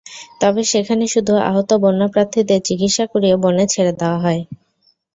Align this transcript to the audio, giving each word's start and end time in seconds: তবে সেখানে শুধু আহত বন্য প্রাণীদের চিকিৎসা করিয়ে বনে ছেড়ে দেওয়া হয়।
তবে 0.41 0.61
সেখানে 0.71 1.05
শুধু 1.07 1.33
আহত 1.49 1.69
বন্য 1.83 2.01
প্রাণীদের 2.13 2.59
চিকিৎসা 2.67 3.05
করিয়ে 3.13 3.35
বনে 3.43 3.65
ছেড়ে 3.73 3.93
দেওয়া 3.99 4.19
হয়। 4.23 4.41